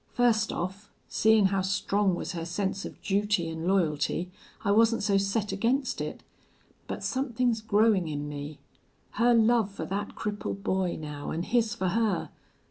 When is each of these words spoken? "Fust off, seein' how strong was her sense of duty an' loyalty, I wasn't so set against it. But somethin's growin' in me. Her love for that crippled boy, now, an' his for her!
"Fust 0.13 0.51
off, 0.51 0.89
seein' 1.07 1.49
how 1.53 1.61
strong 1.61 2.15
was 2.15 2.31
her 2.31 2.43
sense 2.43 2.85
of 2.85 2.99
duty 3.03 3.47
an' 3.49 3.67
loyalty, 3.67 4.31
I 4.65 4.71
wasn't 4.71 5.03
so 5.03 5.17
set 5.19 5.51
against 5.51 6.01
it. 6.01 6.23
But 6.87 7.03
somethin's 7.03 7.61
growin' 7.61 8.07
in 8.07 8.27
me. 8.27 8.57
Her 9.11 9.35
love 9.35 9.69
for 9.69 9.85
that 9.85 10.15
crippled 10.15 10.63
boy, 10.63 10.97
now, 10.99 11.29
an' 11.29 11.43
his 11.43 11.75
for 11.75 11.89
her! 11.89 12.31